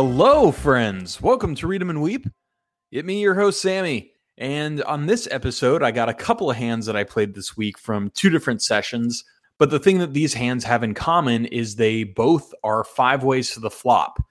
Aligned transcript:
Hello, 0.00 0.52
friends. 0.52 1.20
Welcome 1.20 1.56
to 1.56 1.66
Read 1.66 1.82
'em 1.82 1.90
and 1.90 2.00
Weep. 2.00 2.28
It 2.92 3.04
me, 3.04 3.20
your 3.20 3.34
host, 3.34 3.60
Sammy. 3.60 4.12
And 4.36 4.80
on 4.84 5.06
this 5.06 5.26
episode, 5.32 5.82
I 5.82 5.90
got 5.90 6.08
a 6.08 6.14
couple 6.14 6.48
of 6.48 6.56
hands 6.56 6.86
that 6.86 6.94
I 6.94 7.02
played 7.02 7.34
this 7.34 7.56
week 7.56 7.76
from 7.76 8.10
two 8.10 8.30
different 8.30 8.62
sessions. 8.62 9.24
But 9.58 9.70
the 9.70 9.80
thing 9.80 9.98
that 9.98 10.14
these 10.14 10.34
hands 10.34 10.62
have 10.62 10.84
in 10.84 10.94
common 10.94 11.46
is 11.46 11.74
they 11.74 12.04
both 12.04 12.54
are 12.62 12.84
five 12.84 13.24
ways 13.24 13.50
to 13.54 13.60
the 13.60 13.72
flop. 13.72 14.22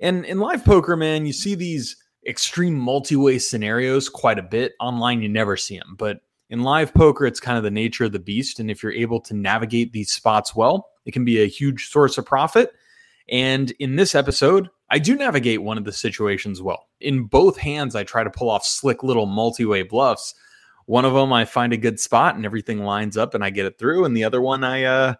And 0.00 0.26
in 0.26 0.38
live 0.38 0.66
poker, 0.66 0.98
man, 0.98 1.24
you 1.24 1.32
see 1.32 1.54
these 1.54 1.96
extreme 2.28 2.74
multi 2.74 3.16
way 3.16 3.38
scenarios 3.38 4.10
quite 4.10 4.38
a 4.38 4.42
bit. 4.42 4.74
Online, 4.80 5.22
you 5.22 5.30
never 5.30 5.56
see 5.56 5.78
them. 5.78 5.94
But 5.96 6.20
in 6.50 6.62
live 6.62 6.92
poker, 6.92 7.24
it's 7.24 7.40
kind 7.40 7.56
of 7.56 7.64
the 7.64 7.70
nature 7.70 8.04
of 8.04 8.12
the 8.12 8.18
beast. 8.18 8.60
And 8.60 8.70
if 8.70 8.82
you're 8.82 8.92
able 8.92 9.22
to 9.22 9.32
navigate 9.32 9.94
these 9.94 10.12
spots 10.12 10.54
well, 10.54 10.90
it 11.06 11.12
can 11.12 11.24
be 11.24 11.42
a 11.42 11.48
huge 11.48 11.88
source 11.88 12.18
of 12.18 12.26
profit. 12.26 12.74
And 13.30 13.70
in 13.78 13.96
this 13.96 14.14
episode, 14.14 14.68
I 14.90 14.98
do 14.98 15.16
navigate 15.16 15.62
one 15.62 15.78
of 15.78 15.84
the 15.84 15.92
situations 15.92 16.60
well. 16.60 16.88
In 17.00 17.24
both 17.24 17.56
hands, 17.56 17.94
I 17.94 18.02
try 18.02 18.24
to 18.24 18.30
pull 18.30 18.50
off 18.50 18.64
slick 18.64 19.02
little 19.02 19.26
multi 19.26 19.64
way 19.64 19.82
bluffs. 19.82 20.34
One 20.86 21.04
of 21.04 21.14
them, 21.14 21.32
I 21.32 21.44
find 21.44 21.72
a 21.72 21.76
good 21.76 22.00
spot 22.00 22.34
and 22.34 22.44
everything 22.44 22.80
lines 22.80 23.16
up 23.16 23.34
and 23.34 23.44
I 23.44 23.50
get 23.50 23.66
it 23.66 23.78
through. 23.78 24.04
And 24.04 24.16
the 24.16 24.24
other 24.24 24.40
one, 24.40 24.64
I, 24.64 24.82
uh, 24.84 25.14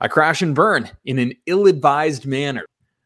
I 0.00 0.08
crash 0.08 0.42
and 0.42 0.54
burn 0.54 0.90
in 1.04 1.20
an 1.20 1.32
ill 1.46 1.66
advised 1.66 2.26
manner. 2.26 2.64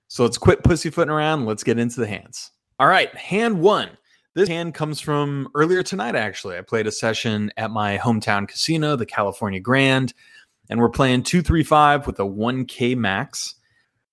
So 0.09 0.23
let's 0.23 0.39
quit 0.39 0.65
pussyfooting 0.65 1.13
around. 1.13 1.45
Let's 1.45 1.63
get 1.63 1.79
into 1.79 2.01
the 2.01 2.07
hands. 2.07 2.51
All 2.79 2.87
right, 2.87 3.15
hand 3.15 3.61
one. 3.61 3.91
This 4.35 4.49
hand 4.49 4.73
comes 4.73 5.01
from 5.01 5.49
earlier 5.55 5.83
tonight, 5.83 6.15
actually. 6.15 6.57
I 6.57 6.63
played 6.63 6.87
a 6.87 6.93
session 6.93 7.51
at 7.57 7.71
my 7.71 7.99
hometown 7.99 8.49
casino, 8.49 8.95
the 8.97 9.05
California 9.05 9.61
Grand, 9.61 10.15
and 10.71 10.81
we're 10.81 10.89
playing 10.89 11.25
235 11.25 12.07
with 12.07 12.21
a 12.21 12.25
1K 12.25 12.97
max. 12.97 13.57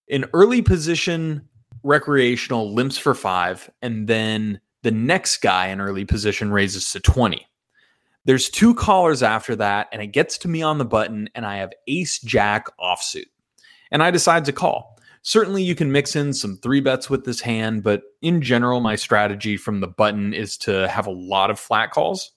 In 0.08 0.26
early 0.34 0.62
position, 0.62 1.48
recreational 1.86 2.74
limps 2.74 2.98
for 2.98 3.14
five, 3.14 3.70
and 3.82 4.08
then 4.08 4.60
the 4.82 4.92
next 4.92 5.38
guy 5.38 5.68
in 5.68 5.80
early 5.80 6.04
position 6.04 6.52
raises 6.52 6.92
to 6.92 7.00
20. 7.00 7.46
There's 8.26 8.50
two 8.50 8.74
callers 8.74 9.22
after 9.22 9.56
that, 9.58 9.88
and 9.92 10.02
it 10.02 10.08
gets 10.08 10.40
to 10.40 10.48
me 10.48 10.64
on 10.64 10.80
the 10.80 10.86
button, 10.86 11.30
and 11.36 11.46
I 11.46 11.58
have 11.58 11.72
ace 11.88 12.20
jack 12.20 12.66
offsuit. 12.80 13.28
And 13.92 14.02
I 14.02 14.10
decide 14.10 14.46
to 14.46 14.52
call. 14.52 15.00
Certainly, 15.22 15.64
you 15.64 15.76
can 15.76 15.92
mix 15.92 16.16
in 16.16 16.34
some 16.34 16.58
three 16.58 16.82
bets 16.82 17.10
with 17.10 17.24
this 17.24 17.42
hand, 17.42 17.84
but 17.84 18.02
in 18.22 18.42
general, 18.42 18.80
my 18.80 18.96
strategy 18.96 19.58
from 19.58 19.80
the 19.80 19.88
button 19.88 20.34
is 20.34 20.58
to 20.60 20.88
have 20.88 21.06
a 21.06 21.12
lot 21.12 21.52
of 21.52 21.60
flat 21.60 21.92
calls. 21.92 22.32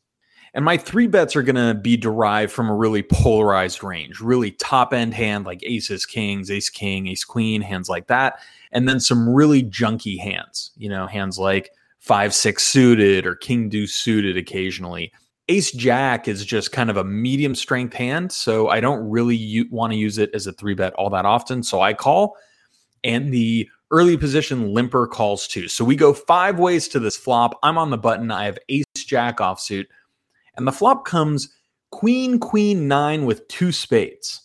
And 0.54 0.64
my 0.64 0.76
three 0.76 1.06
bets 1.06 1.36
are 1.36 1.42
going 1.42 1.56
to 1.56 1.74
be 1.74 1.96
derived 1.96 2.52
from 2.52 2.68
a 2.68 2.74
really 2.74 3.02
polarized 3.02 3.82
range, 3.82 4.20
really 4.20 4.52
top 4.52 4.92
end 4.92 5.14
hand 5.14 5.44
like 5.44 5.62
aces, 5.62 6.06
kings, 6.06 6.50
ace, 6.50 6.70
king, 6.70 7.06
ace, 7.08 7.24
queen, 7.24 7.60
hands 7.60 7.88
like 7.88 8.06
that. 8.06 8.40
And 8.72 8.88
then 8.88 9.00
some 9.00 9.28
really 9.28 9.62
junky 9.62 10.18
hands, 10.18 10.72
you 10.76 10.88
know, 10.88 11.06
hands 11.06 11.38
like 11.38 11.70
five, 11.98 12.34
six 12.34 12.64
suited 12.64 13.26
or 13.26 13.34
king 13.34 13.68
deuce 13.68 13.94
suited 13.94 14.36
occasionally. 14.36 15.12
Ace 15.48 15.72
Jack 15.72 16.28
is 16.28 16.44
just 16.44 16.72
kind 16.72 16.90
of 16.90 16.96
a 16.96 17.04
medium 17.04 17.54
strength 17.54 17.94
hand. 17.94 18.30
So 18.32 18.68
I 18.68 18.80
don't 18.80 19.08
really 19.08 19.36
u- 19.36 19.68
want 19.70 19.92
to 19.92 19.98
use 19.98 20.18
it 20.18 20.30
as 20.34 20.46
a 20.46 20.52
three 20.52 20.74
bet 20.74 20.92
all 20.94 21.10
that 21.10 21.24
often. 21.24 21.62
So 21.62 21.80
I 21.80 21.94
call. 21.94 22.36
And 23.04 23.32
the 23.32 23.68
early 23.90 24.16
position 24.16 24.74
limper 24.74 25.06
calls 25.06 25.46
too. 25.46 25.68
So 25.68 25.84
we 25.84 25.96
go 25.96 26.12
five 26.12 26.58
ways 26.58 26.88
to 26.88 26.98
this 26.98 27.16
flop. 27.16 27.58
I'm 27.62 27.78
on 27.78 27.90
the 27.90 27.96
button. 27.96 28.30
I 28.30 28.44
have 28.44 28.58
Ace 28.68 28.84
Jack 28.96 29.38
offsuit. 29.38 29.86
And 30.58 30.66
the 30.66 30.72
flop 30.72 31.06
comes 31.06 31.48
Queen, 31.90 32.38
Queen, 32.38 32.88
nine 32.88 33.24
with 33.24 33.48
two 33.48 33.72
spades. 33.72 34.42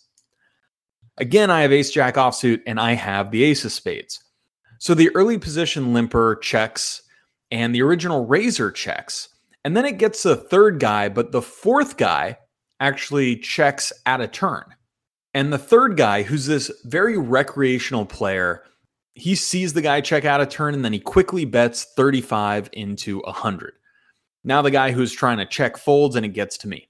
Again, 1.18 1.50
I 1.50 1.62
have 1.62 1.72
Ace 1.72 1.90
Jack 1.90 2.14
offsuit 2.14 2.62
and 2.66 2.80
I 2.80 2.92
have 2.92 3.30
the 3.30 3.44
Ace 3.44 3.64
of 3.64 3.72
Spades. 3.72 4.22
So 4.78 4.94
the 4.94 5.14
early 5.14 5.38
position 5.38 5.92
limper 5.92 6.36
checks 6.36 7.02
and 7.50 7.74
the 7.74 7.82
original 7.82 8.26
raiser 8.26 8.70
checks. 8.70 9.28
And 9.64 9.76
then 9.76 9.84
it 9.84 9.98
gets 9.98 10.24
a 10.24 10.36
third 10.36 10.80
guy, 10.80 11.08
but 11.08 11.32
the 11.32 11.42
fourth 11.42 11.96
guy 11.96 12.38
actually 12.80 13.36
checks 13.36 13.92
at 14.06 14.20
a 14.20 14.28
turn. 14.28 14.64
And 15.32 15.52
the 15.52 15.58
third 15.58 15.96
guy, 15.96 16.22
who's 16.22 16.46
this 16.46 16.70
very 16.84 17.18
recreational 17.18 18.06
player, 18.06 18.62
he 19.14 19.34
sees 19.34 19.72
the 19.72 19.82
guy 19.82 20.00
check 20.00 20.24
out 20.24 20.40
a 20.40 20.46
turn 20.46 20.74
and 20.74 20.84
then 20.84 20.92
he 20.92 21.00
quickly 21.00 21.44
bets 21.44 21.86
35 21.96 22.70
into 22.72 23.20
100. 23.20 23.74
Now 24.44 24.62
the 24.62 24.70
guy 24.70 24.92
who's 24.92 25.12
trying 25.12 25.38
to 25.38 25.46
check 25.46 25.76
folds 25.76 26.16
and 26.16 26.24
it 26.24 26.30
gets 26.34 26.58
to 26.58 26.68
me. 26.68 26.88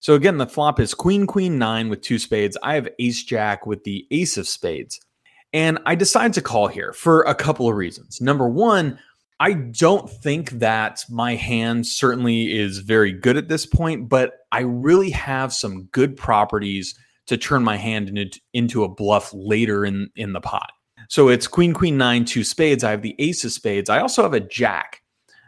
So 0.00 0.14
again, 0.14 0.38
the 0.38 0.46
flop 0.46 0.80
is 0.80 0.94
queen, 0.94 1.26
queen, 1.26 1.58
nine 1.58 1.88
with 1.88 2.00
two 2.00 2.18
spades. 2.18 2.56
I 2.62 2.74
have 2.74 2.88
ace 2.98 3.22
jack 3.22 3.66
with 3.66 3.84
the 3.84 4.06
ace 4.10 4.36
of 4.36 4.48
spades. 4.48 5.00
And 5.52 5.78
I 5.86 5.94
decide 5.94 6.32
to 6.34 6.42
call 6.42 6.68
here 6.68 6.92
for 6.92 7.22
a 7.22 7.34
couple 7.34 7.68
of 7.68 7.76
reasons. 7.76 8.20
Number 8.20 8.48
one, 8.48 8.98
I 9.38 9.52
don't 9.52 10.08
think 10.08 10.50
that 10.50 11.04
my 11.10 11.34
hand 11.34 11.86
certainly 11.86 12.56
is 12.56 12.78
very 12.78 13.12
good 13.12 13.36
at 13.36 13.48
this 13.48 13.66
point, 13.66 14.08
but 14.08 14.34
I 14.52 14.60
really 14.60 15.10
have 15.10 15.52
some 15.52 15.84
good 15.92 16.16
properties 16.16 16.94
to 17.26 17.36
turn 17.36 17.62
my 17.62 17.76
hand 17.76 18.08
into, 18.08 18.40
into 18.54 18.84
a 18.84 18.88
bluff 18.88 19.30
later 19.34 19.84
in, 19.84 20.08
in 20.16 20.32
the 20.32 20.40
pot. 20.40 20.70
So 21.08 21.28
it's 21.28 21.46
queen, 21.46 21.74
queen, 21.74 21.98
nine, 21.98 22.24
two 22.24 22.44
spades. 22.44 22.82
I 22.82 22.90
have 22.90 23.02
the 23.02 23.14
ace 23.18 23.44
of 23.44 23.52
spades. 23.52 23.90
I 23.90 24.00
also 24.00 24.22
have 24.22 24.34
a 24.34 24.40
jack. 24.40 25.02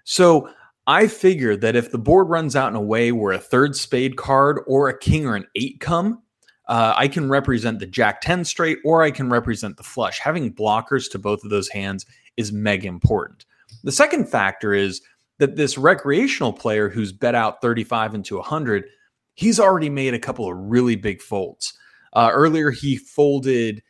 So 0.04 0.50
I 0.88 1.06
figure 1.06 1.54
that 1.54 1.76
if 1.76 1.92
the 1.92 1.98
board 1.98 2.30
runs 2.30 2.56
out 2.56 2.70
in 2.70 2.74
a 2.74 2.80
way 2.80 3.12
where 3.12 3.34
a 3.34 3.38
third 3.38 3.76
spade 3.76 4.16
card 4.16 4.60
or 4.66 4.88
a 4.88 4.98
king 4.98 5.26
or 5.26 5.36
an 5.36 5.46
eight 5.54 5.80
come, 5.80 6.22
uh, 6.66 6.94
I 6.96 7.08
can 7.08 7.28
represent 7.28 7.78
the 7.78 7.86
jack 7.86 8.22
10 8.22 8.46
straight 8.46 8.78
or 8.86 9.02
I 9.02 9.10
can 9.10 9.28
represent 9.28 9.76
the 9.76 9.82
flush. 9.82 10.18
Having 10.18 10.54
blockers 10.54 11.10
to 11.10 11.18
both 11.18 11.44
of 11.44 11.50
those 11.50 11.68
hands 11.68 12.06
is 12.38 12.52
mega 12.52 12.88
important. 12.88 13.44
The 13.84 13.92
second 13.92 14.30
factor 14.30 14.72
is 14.72 15.02
that 15.36 15.56
this 15.56 15.76
recreational 15.76 16.54
player 16.54 16.88
who's 16.88 17.12
bet 17.12 17.34
out 17.34 17.60
35 17.60 18.14
into 18.14 18.36
100, 18.36 18.86
he's 19.34 19.60
already 19.60 19.90
made 19.90 20.14
a 20.14 20.18
couple 20.18 20.50
of 20.50 20.56
really 20.56 20.96
big 20.96 21.20
folds. 21.20 21.74
Uh, 22.14 22.30
earlier, 22.32 22.70
he 22.70 22.96
folded 22.96 23.82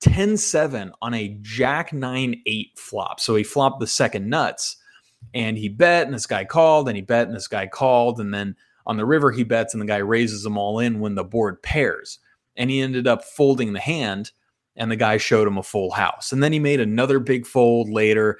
10 0.00 0.38
7 0.38 0.90
on 1.02 1.12
a 1.12 1.36
jack 1.42 1.92
9 1.92 2.42
8 2.46 2.78
flop. 2.78 3.20
So 3.20 3.34
he 3.34 3.44
flopped 3.44 3.80
the 3.80 3.86
second 3.86 4.30
nuts 4.30 4.78
and 5.34 5.58
he 5.58 5.68
bet 5.68 6.06
and 6.06 6.14
this 6.14 6.26
guy 6.26 6.44
called 6.44 6.88
and 6.88 6.96
he 6.96 7.02
bet 7.02 7.26
and 7.26 7.36
this 7.36 7.48
guy 7.48 7.66
called 7.66 8.20
and 8.20 8.32
then 8.32 8.56
on 8.86 8.96
the 8.96 9.06
river 9.06 9.30
he 9.30 9.44
bets 9.44 9.74
and 9.74 9.82
the 9.82 9.86
guy 9.86 9.98
raises 9.98 10.42
them 10.42 10.56
all 10.56 10.78
in 10.78 11.00
when 11.00 11.14
the 11.14 11.24
board 11.24 11.62
pairs. 11.62 12.18
And 12.56 12.70
he 12.70 12.80
ended 12.80 13.06
up 13.06 13.24
folding 13.24 13.72
the 13.72 13.80
hand 13.80 14.30
and 14.76 14.90
the 14.90 14.96
guy 14.96 15.16
showed 15.16 15.48
him 15.48 15.58
a 15.58 15.62
full 15.62 15.90
house. 15.90 16.32
And 16.32 16.42
then 16.42 16.52
he 16.52 16.58
made 16.58 16.80
another 16.80 17.18
big 17.18 17.46
fold 17.46 17.90
later. 17.90 18.38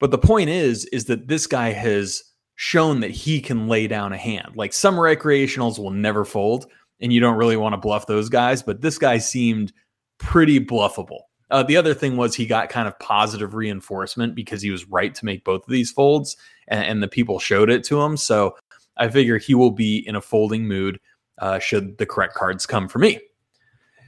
But 0.00 0.10
the 0.10 0.18
point 0.18 0.50
is 0.50 0.84
is 0.86 1.06
that 1.06 1.28
this 1.28 1.46
guy 1.46 1.72
has 1.72 2.22
shown 2.54 3.00
that 3.00 3.10
he 3.10 3.40
can 3.40 3.68
lay 3.68 3.86
down 3.86 4.12
a 4.12 4.16
hand. 4.16 4.52
Like 4.56 4.72
some 4.72 4.96
recreationals 4.96 5.78
will 5.78 5.90
never 5.90 6.24
fold 6.24 6.66
and 7.00 7.12
you 7.12 7.20
don't 7.20 7.36
really 7.36 7.56
want 7.56 7.72
to 7.72 7.80
bluff 7.80 8.06
those 8.06 8.28
guys 8.28 8.62
but 8.62 8.80
this 8.80 8.98
guy 8.98 9.18
seemed 9.18 9.72
pretty 10.18 10.58
bluffable 10.60 11.22
uh, 11.50 11.62
the 11.62 11.76
other 11.76 11.94
thing 11.94 12.16
was 12.16 12.34
he 12.34 12.46
got 12.46 12.68
kind 12.68 12.88
of 12.88 12.98
positive 12.98 13.54
reinforcement 13.54 14.34
because 14.34 14.62
he 14.62 14.70
was 14.70 14.88
right 14.88 15.14
to 15.14 15.24
make 15.24 15.44
both 15.44 15.62
of 15.62 15.70
these 15.70 15.90
folds, 15.90 16.36
and, 16.68 16.84
and 16.84 17.02
the 17.02 17.08
people 17.08 17.38
showed 17.38 17.70
it 17.70 17.84
to 17.84 18.00
him. 18.00 18.16
So 18.16 18.56
I 18.96 19.08
figure 19.08 19.38
he 19.38 19.54
will 19.54 19.70
be 19.70 20.06
in 20.06 20.16
a 20.16 20.20
folding 20.20 20.66
mood 20.66 21.00
uh, 21.38 21.58
should 21.58 21.98
the 21.98 22.06
correct 22.06 22.34
cards 22.34 22.66
come 22.66 22.88
for 22.88 22.98
me. 22.98 23.20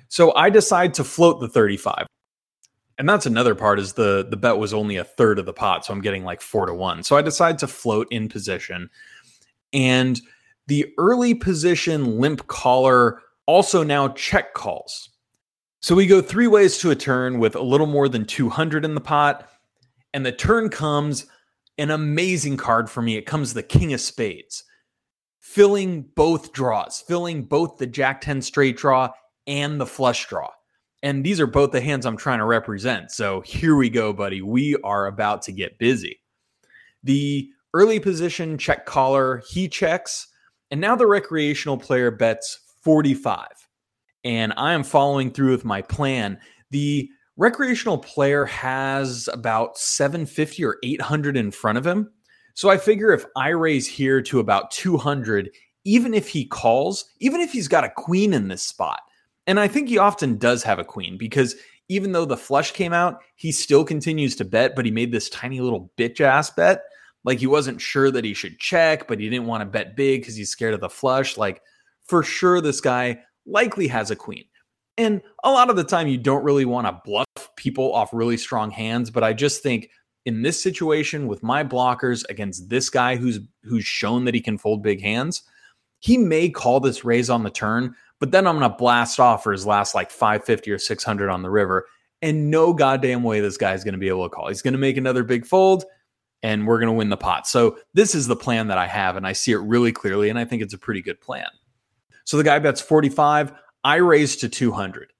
So 0.08 0.34
I 0.34 0.50
decide 0.50 0.94
to 0.94 1.04
float 1.04 1.40
the 1.40 1.48
35. 1.48 2.06
And 2.98 3.08
that's 3.08 3.26
another 3.26 3.54
part 3.54 3.78
is 3.78 3.94
the 3.94 4.26
the 4.28 4.36
bet 4.36 4.58
was 4.58 4.74
only 4.74 4.96
a 4.96 5.04
third 5.04 5.38
of 5.38 5.46
the 5.46 5.54
pot, 5.54 5.86
so 5.86 5.94
I'm 5.94 6.02
getting 6.02 6.22
like 6.22 6.42
four 6.42 6.66
to 6.66 6.74
one. 6.74 7.02
So 7.02 7.16
I 7.16 7.22
decide 7.22 7.58
to 7.60 7.66
float 7.66 8.06
in 8.10 8.28
position, 8.28 8.90
and 9.72 10.20
the 10.66 10.86
early 10.98 11.32
position 11.32 12.18
limp 12.18 12.46
caller 12.46 13.22
also 13.46 13.82
now 13.82 14.08
check 14.08 14.52
calls. 14.52 15.09
So 15.82 15.94
we 15.94 16.06
go 16.06 16.20
three 16.20 16.46
ways 16.46 16.76
to 16.78 16.90
a 16.90 16.94
turn 16.96 17.38
with 17.38 17.56
a 17.56 17.62
little 17.62 17.86
more 17.86 18.06
than 18.06 18.26
200 18.26 18.84
in 18.84 18.94
the 18.94 19.00
pot. 19.00 19.48
And 20.12 20.26
the 20.26 20.32
turn 20.32 20.68
comes 20.68 21.26
an 21.78 21.90
amazing 21.90 22.58
card 22.58 22.90
for 22.90 23.00
me. 23.00 23.16
It 23.16 23.24
comes 23.24 23.54
the 23.54 23.62
King 23.62 23.94
of 23.94 24.00
Spades, 24.02 24.62
filling 25.40 26.02
both 26.14 26.52
draws, 26.52 27.00
filling 27.00 27.44
both 27.44 27.78
the 27.78 27.86
Jack 27.86 28.20
10 28.20 28.42
straight 28.42 28.76
draw 28.76 29.10
and 29.46 29.80
the 29.80 29.86
flush 29.86 30.28
draw. 30.28 30.50
And 31.02 31.24
these 31.24 31.40
are 31.40 31.46
both 31.46 31.70
the 31.70 31.80
hands 31.80 32.04
I'm 32.04 32.18
trying 32.18 32.40
to 32.40 32.44
represent. 32.44 33.10
So 33.10 33.40
here 33.40 33.74
we 33.74 33.88
go, 33.88 34.12
buddy. 34.12 34.42
We 34.42 34.76
are 34.84 35.06
about 35.06 35.40
to 35.42 35.52
get 35.52 35.78
busy. 35.78 36.20
The 37.02 37.48
early 37.72 38.00
position 38.00 38.58
check 38.58 38.84
caller, 38.84 39.42
he 39.48 39.66
checks. 39.66 40.28
And 40.70 40.78
now 40.78 40.94
the 40.94 41.06
recreational 41.06 41.78
player 41.78 42.10
bets 42.10 42.60
45 42.82 43.46
and 44.24 44.52
I 44.56 44.72
am 44.72 44.84
following 44.84 45.30
through 45.30 45.52
with 45.52 45.64
my 45.64 45.82
plan. 45.82 46.38
The 46.70 47.08
recreational 47.36 47.98
player 47.98 48.44
has 48.44 49.28
about 49.32 49.78
750 49.78 50.64
or 50.64 50.76
800 50.82 51.36
in 51.36 51.50
front 51.50 51.78
of 51.78 51.86
him. 51.86 52.10
So 52.54 52.68
I 52.68 52.76
figure 52.76 53.12
if 53.12 53.24
I 53.36 53.48
raise 53.48 53.86
here 53.86 54.20
to 54.22 54.40
about 54.40 54.70
200, 54.72 55.50
even 55.84 56.12
if 56.12 56.28
he 56.28 56.44
calls, 56.44 57.06
even 57.20 57.40
if 57.40 57.52
he's 57.52 57.68
got 57.68 57.84
a 57.84 57.92
queen 57.96 58.34
in 58.34 58.48
this 58.48 58.62
spot, 58.62 59.00
and 59.46 59.58
I 59.58 59.68
think 59.68 59.88
he 59.88 59.98
often 59.98 60.36
does 60.36 60.62
have 60.64 60.78
a 60.78 60.84
queen 60.84 61.16
because 61.16 61.56
even 61.88 62.12
though 62.12 62.24
the 62.24 62.36
flush 62.36 62.72
came 62.72 62.92
out, 62.92 63.20
he 63.36 63.50
still 63.50 63.84
continues 63.84 64.36
to 64.36 64.44
bet, 64.44 64.76
but 64.76 64.84
he 64.84 64.90
made 64.90 65.10
this 65.10 65.28
tiny 65.30 65.60
little 65.60 65.90
bitch 65.96 66.20
ass 66.20 66.50
bet. 66.50 66.82
Like 67.24 67.38
he 67.38 67.46
wasn't 67.46 67.80
sure 67.80 68.10
that 68.10 68.24
he 68.24 68.34
should 68.34 68.58
check, 68.58 69.08
but 69.08 69.18
he 69.18 69.28
didn't 69.28 69.46
want 69.46 69.62
to 69.62 69.66
bet 69.66 69.96
big 69.96 70.20
because 70.20 70.36
he's 70.36 70.50
scared 70.50 70.74
of 70.74 70.80
the 70.80 70.88
flush. 70.88 71.36
Like 71.36 71.62
for 72.06 72.22
sure, 72.22 72.60
this 72.60 72.80
guy 72.80 73.20
likely 73.46 73.88
has 73.88 74.10
a 74.10 74.16
queen. 74.16 74.44
And 74.98 75.22
a 75.44 75.50
lot 75.50 75.70
of 75.70 75.76
the 75.76 75.84
time, 75.84 76.08
you 76.08 76.18
don't 76.18 76.44
really 76.44 76.64
want 76.64 76.86
to 76.86 77.00
bluff 77.04 77.26
people 77.56 77.94
off 77.94 78.12
really 78.12 78.36
strong 78.36 78.70
hands. 78.70 79.10
But 79.10 79.24
I 79.24 79.32
just 79.32 79.62
think 79.62 79.90
in 80.26 80.42
this 80.42 80.62
situation 80.62 81.26
with 81.26 81.42
my 81.42 81.64
blockers 81.64 82.24
against 82.28 82.68
this 82.68 82.90
guy 82.90 83.16
who's 83.16 83.40
who's 83.62 83.84
shown 83.84 84.24
that 84.24 84.34
he 84.34 84.40
can 84.40 84.58
fold 84.58 84.82
big 84.82 85.00
hands, 85.00 85.42
he 86.00 86.18
may 86.18 86.48
call 86.48 86.80
this 86.80 87.04
raise 87.04 87.30
on 87.30 87.42
the 87.42 87.50
turn, 87.50 87.94
but 88.18 88.32
then 88.32 88.46
I'm 88.46 88.58
going 88.58 88.70
to 88.70 88.76
blast 88.76 89.20
off 89.20 89.42
for 89.42 89.52
his 89.52 89.66
last 89.66 89.94
like 89.94 90.10
550 90.10 90.70
or 90.70 90.78
600 90.78 91.30
on 91.30 91.42
the 91.42 91.50
river. 91.50 91.86
And 92.22 92.50
no 92.50 92.74
goddamn 92.74 93.22
way 93.22 93.40
this 93.40 93.56
guy's 93.56 93.84
going 93.84 93.94
to 93.94 93.98
be 93.98 94.08
able 94.08 94.28
to 94.28 94.34
call. 94.34 94.48
He's 94.48 94.62
going 94.62 94.72
to 94.72 94.78
make 94.78 94.98
another 94.98 95.24
big 95.24 95.46
fold 95.46 95.84
and 96.42 96.66
we're 96.66 96.78
going 96.78 96.88
to 96.88 96.92
win 96.92 97.08
the 97.08 97.16
pot. 97.16 97.46
So 97.46 97.78
this 97.94 98.14
is 98.14 98.26
the 98.26 98.36
plan 98.36 98.68
that 98.68 98.78
I 98.78 98.86
have 98.86 99.16
and 99.16 99.26
I 99.26 99.32
see 99.32 99.52
it 99.52 99.58
really 99.58 99.92
clearly 99.92 100.28
and 100.28 100.38
I 100.38 100.44
think 100.44 100.62
it's 100.62 100.74
a 100.74 100.78
pretty 100.78 101.00
good 101.00 101.20
plan. 101.20 101.48
So 102.24 102.36
the 102.36 102.44
guy 102.44 102.58
bets 102.58 102.80
45, 102.80 103.52
I 103.84 103.96
raise 103.96 104.36
to 104.36 104.48
200. 104.48 105.12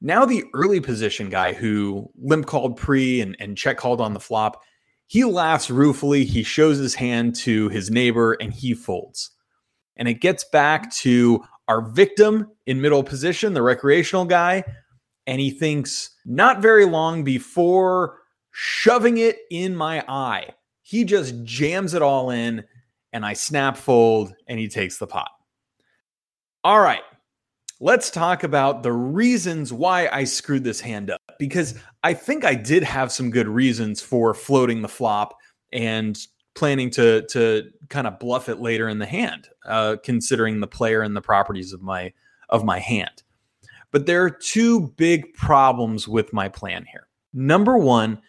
Now 0.00 0.24
the 0.24 0.44
early 0.54 0.80
position 0.80 1.28
guy 1.28 1.52
who 1.52 2.10
limp 2.16 2.46
called 2.46 2.76
pre 2.76 3.20
and, 3.20 3.36
and 3.40 3.56
check 3.56 3.76
called 3.76 4.00
on 4.00 4.14
the 4.14 4.20
flop, 4.20 4.62
he 5.08 5.24
laughs 5.24 5.70
ruefully. 5.70 6.24
He 6.24 6.42
shows 6.42 6.78
his 6.78 6.94
hand 6.94 7.34
to 7.36 7.68
his 7.70 7.90
neighbor 7.90 8.34
and 8.34 8.52
he 8.52 8.74
folds. 8.74 9.30
And 9.96 10.06
it 10.06 10.20
gets 10.20 10.44
back 10.44 10.92
to 10.96 11.42
our 11.66 11.80
victim 11.80 12.50
in 12.66 12.80
middle 12.80 13.02
position, 13.02 13.54
the 13.54 13.62
recreational 13.62 14.24
guy. 14.24 14.64
And 15.26 15.40
he 15.40 15.50
thinks 15.50 16.10
not 16.24 16.62
very 16.62 16.84
long 16.84 17.24
before 17.24 18.18
shoving 18.52 19.18
it 19.18 19.38
in 19.50 19.74
my 19.74 20.04
eye. 20.08 20.50
He 20.82 21.04
just 21.04 21.42
jams 21.44 21.92
it 21.94 22.02
all 22.02 22.30
in 22.30 22.64
and 23.12 23.26
I 23.26 23.32
snap 23.32 23.76
fold 23.76 24.32
and 24.46 24.58
he 24.58 24.68
takes 24.68 24.98
the 24.98 25.06
pot. 25.06 25.30
All 26.68 26.80
right 26.80 27.00
let's 27.80 28.10
talk 28.10 28.42
about 28.42 28.82
the 28.82 28.92
reasons 28.92 29.72
why 29.72 30.08
I 30.08 30.24
screwed 30.24 30.64
this 30.64 30.80
hand 30.80 31.10
up 31.10 31.20
because 31.38 31.74
I 32.02 32.14
think 32.14 32.44
I 32.44 32.54
did 32.54 32.82
have 32.82 33.12
some 33.12 33.30
good 33.30 33.48
reasons 33.48 34.00
for 34.00 34.34
floating 34.34 34.82
the 34.82 34.88
flop 34.88 35.36
and 35.72 36.18
planning 36.54 36.90
to 36.90 37.22
to 37.28 37.70
kind 37.88 38.06
of 38.06 38.18
bluff 38.18 38.48
it 38.48 38.60
later 38.60 38.88
in 38.88 38.98
the 38.98 39.06
hand, 39.06 39.48
uh, 39.64 39.96
considering 40.02 40.60
the 40.60 40.66
player 40.66 41.02
and 41.02 41.16
the 41.16 41.20
properties 41.20 41.72
of 41.72 41.82
my 41.82 42.12
of 42.48 42.64
my 42.64 42.78
hand. 42.78 43.22
But 43.90 44.06
there 44.06 44.22
are 44.24 44.30
two 44.30 44.88
big 44.96 45.32
problems 45.34 46.06
with 46.06 46.32
my 46.32 46.48
plan 46.48 46.84
here. 46.90 47.06
Number 47.32 47.78
one, 47.78 48.20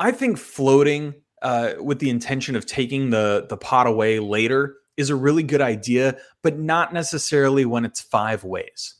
I 0.00 0.10
think 0.10 0.36
floating 0.36 1.14
uh, 1.42 1.74
with 1.80 2.00
the 2.00 2.10
intention 2.10 2.56
of 2.56 2.66
taking 2.66 3.10
the 3.10 3.46
the 3.48 3.56
pot 3.56 3.86
away 3.86 4.18
later 4.18 4.76
is 4.96 5.10
a 5.10 5.16
really 5.16 5.42
good 5.42 5.60
idea, 5.60 6.16
but 6.42 6.58
not 6.58 6.92
necessarily 6.92 7.64
when 7.64 7.84
it's 7.84 8.00
five 8.00 8.44
ways. 8.44 8.94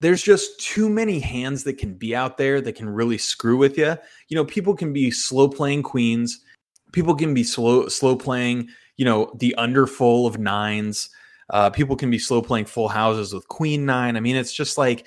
There's 0.00 0.22
just 0.22 0.60
too 0.60 0.88
many 0.88 1.20
hands 1.20 1.64
that 1.64 1.78
can 1.78 1.94
be 1.94 2.14
out 2.14 2.36
there 2.36 2.60
that 2.60 2.74
can 2.74 2.88
really 2.88 3.16
screw 3.16 3.56
with 3.56 3.78
you. 3.78 3.96
You 4.28 4.36
know, 4.36 4.44
people 4.44 4.74
can 4.74 4.92
be 4.92 5.10
slow 5.10 5.48
playing 5.48 5.82
queens, 5.82 6.40
people 6.92 7.14
can 7.14 7.32
be 7.32 7.44
slow 7.44 7.88
slow 7.88 8.16
playing, 8.16 8.68
you 8.96 9.04
know, 9.04 9.32
the 9.38 9.54
under 9.56 9.86
full 9.86 10.26
of 10.26 10.38
nines. 10.38 11.10
Uh, 11.50 11.68
people 11.70 11.94
can 11.94 12.10
be 12.10 12.18
slow 12.18 12.40
playing 12.40 12.64
full 12.64 12.88
houses 12.88 13.34
with 13.34 13.46
queen 13.48 13.84
nine. 13.84 14.16
I 14.16 14.20
mean, 14.20 14.36
it's 14.36 14.52
just 14.52 14.78
like 14.78 15.06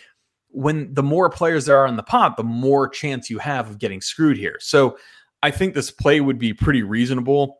when 0.50 0.94
the 0.94 1.04
more 1.04 1.30
players 1.30 1.66
there 1.66 1.78
are 1.78 1.88
in 1.88 1.98
the 1.98 2.04
pot, 2.04 2.38
the 2.38 2.44
more 2.44 2.88
chance 2.88 3.30
you 3.30 3.40
have 3.40 3.70
of 3.70 3.80
getting 3.80 4.02
screwed 4.02 4.38
here. 4.38 4.58
So 4.60 4.98
I 5.44 5.52
think 5.52 5.74
this 5.74 5.92
play 5.92 6.22
would 6.22 6.40
be 6.40 6.54
pretty 6.54 6.84
reasonable 6.84 7.60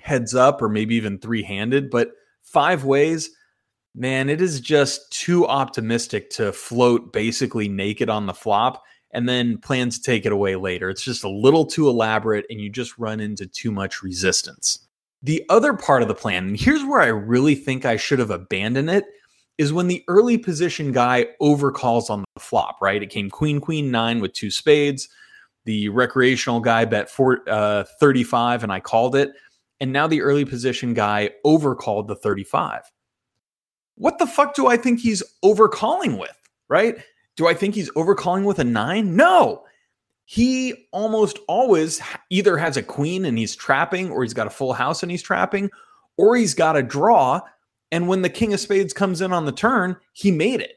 heads 0.00 0.34
up 0.34 0.62
or 0.62 0.68
maybe 0.68 0.94
even 0.94 1.18
three 1.18 1.42
handed, 1.42 1.90
but 1.90 2.12
five 2.42 2.84
ways, 2.84 3.30
man, 3.94 4.28
it 4.28 4.40
is 4.40 4.60
just 4.60 5.10
too 5.12 5.46
optimistic 5.46 6.30
to 6.30 6.52
float 6.52 7.12
basically 7.12 7.68
naked 7.68 8.08
on 8.08 8.26
the 8.26 8.34
flop 8.34 8.82
and 9.12 9.28
then 9.28 9.58
plan 9.58 9.90
to 9.90 10.00
take 10.00 10.24
it 10.24 10.32
away 10.32 10.56
later. 10.56 10.88
It's 10.88 11.02
just 11.02 11.24
a 11.24 11.28
little 11.28 11.66
too 11.66 11.88
elaborate 11.88 12.46
and 12.48 12.60
you 12.60 12.70
just 12.70 12.98
run 12.98 13.20
into 13.20 13.46
too 13.46 13.72
much 13.72 14.02
resistance. 14.02 14.86
The 15.22 15.44
other 15.48 15.74
part 15.74 16.02
of 16.02 16.08
the 16.08 16.14
plan, 16.14 16.46
and 16.48 16.56
here's 16.58 16.84
where 16.84 17.00
I 17.00 17.08
really 17.08 17.54
think 17.54 17.84
I 17.84 17.96
should 17.96 18.20
have 18.20 18.30
abandoned 18.30 18.88
it, 18.88 19.04
is 19.58 19.72
when 19.72 19.88
the 19.88 20.02
early 20.08 20.38
position 20.38 20.92
guy 20.92 21.26
overcalls 21.42 22.08
on 22.08 22.24
the 22.34 22.40
flop, 22.40 22.78
right? 22.80 23.02
It 23.02 23.10
came 23.10 23.28
queen, 23.28 23.60
queen, 23.60 23.90
nine 23.90 24.20
with 24.20 24.32
two 24.32 24.50
spades. 24.50 25.08
The 25.66 25.90
recreational 25.90 26.60
guy 26.60 26.86
bet 26.86 27.10
four, 27.10 27.40
uh, 27.46 27.84
35 28.00 28.62
and 28.62 28.72
I 28.72 28.80
called 28.80 29.14
it. 29.14 29.32
And 29.80 29.92
now 29.92 30.06
the 30.06 30.22
early 30.22 30.44
position 30.44 30.94
guy 30.94 31.30
overcalled 31.44 32.06
the 32.06 32.16
35. 32.16 32.82
What 33.96 34.18
the 34.18 34.26
fuck 34.26 34.54
do 34.54 34.66
I 34.66 34.76
think 34.76 35.00
he's 35.00 35.22
overcalling 35.44 36.18
with? 36.18 36.36
Right? 36.68 36.98
Do 37.36 37.48
I 37.48 37.54
think 37.54 37.74
he's 37.74 37.90
overcalling 37.92 38.44
with 38.44 38.58
a 38.58 38.64
nine? 38.64 39.16
No. 39.16 39.64
He 40.24 40.86
almost 40.92 41.38
always 41.48 42.00
either 42.30 42.56
has 42.56 42.76
a 42.76 42.82
queen 42.82 43.24
and 43.24 43.36
he's 43.36 43.56
trapping, 43.56 44.10
or 44.10 44.22
he's 44.22 44.34
got 44.34 44.46
a 44.46 44.50
full 44.50 44.72
house 44.72 45.02
and 45.02 45.10
he's 45.10 45.22
trapping, 45.22 45.70
or 46.16 46.36
he's 46.36 46.54
got 46.54 46.76
a 46.76 46.82
draw. 46.82 47.40
And 47.90 48.06
when 48.06 48.22
the 48.22 48.30
king 48.30 48.52
of 48.52 48.60
spades 48.60 48.92
comes 48.92 49.20
in 49.20 49.32
on 49.32 49.46
the 49.46 49.52
turn, 49.52 49.96
he 50.12 50.30
made 50.30 50.60
it. 50.60 50.76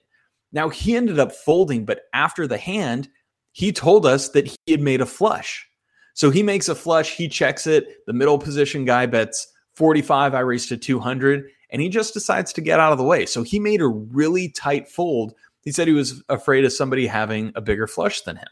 Now 0.51 0.69
he 0.69 0.95
ended 0.95 1.19
up 1.19 1.31
folding, 1.31 1.85
but 1.85 2.01
after 2.13 2.47
the 2.47 2.57
hand, 2.57 3.09
he 3.51 3.71
told 3.71 4.05
us 4.05 4.29
that 4.29 4.47
he 4.47 4.71
had 4.71 4.81
made 4.81 5.01
a 5.01 5.05
flush. 5.05 5.67
So 6.13 6.29
he 6.29 6.43
makes 6.43 6.69
a 6.69 6.75
flush, 6.75 7.15
he 7.15 7.27
checks 7.27 7.67
it. 7.67 8.05
The 8.05 8.13
middle 8.13 8.37
position 8.37 8.85
guy 8.85 9.05
bets 9.05 9.47
45, 9.75 10.35
I 10.35 10.39
race 10.41 10.67
to 10.67 10.77
200, 10.77 11.49
and 11.71 11.81
he 11.81 11.89
just 11.89 12.13
decides 12.13 12.53
to 12.53 12.61
get 12.61 12.79
out 12.79 12.91
of 12.91 12.97
the 12.97 13.03
way. 13.03 13.25
So 13.25 13.43
he 13.43 13.59
made 13.59 13.81
a 13.81 13.87
really 13.87 14.49
tight 14.49 14.87
fold. 14.87 15.33
He 15.63 15.71
said 15.71 15.87
he 15.87 15.93
was 15.93 16.23
afraid 16.29 16.65
of 16.65 16.73
somebody 16.73 17.07
having 17.07 17.51
a 17.55 17.61
bigger 17.61 17.87
flush 17.87 18.21
than 18.21 18.35
him. 18.35 18.47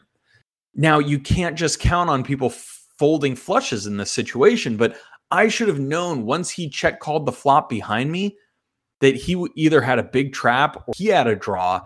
Now, 0.74 0.98
you 0.98 1.18
can't 1.18 1.56
just 1.56 1.78
count 1.78 2.10
on 2.10 2.24
people 2.24 2.50
folding 2.50 3.36
flushes 3.36 3.86
in 3.86 3.96
this 3.96 4.10
situation, 4.10 4.76
but 4.76 4.96
I 5.30 5.48
should 5.48 5.68
have 5.68 5.80
known 5.80 6.24
once 6.24 6.50
he 6.50 6.68
check 6.68 7.00
called 7.00 7.26
the 7.26 7.32
flop 7.32 7.68
behind 7.68 8.10
me 8.10 8.36
that 9.00 9.16
he 9.16 9.46
either 9.56 9.80
had 9.80 9.98
a 9.98 10.04
big 10.04 10.32
trap 10.32 10.84
or 10.86 10.94
he 10.96 11.06
had 11.06 11.26
a 11.26 11.36
draw 11.36 11.82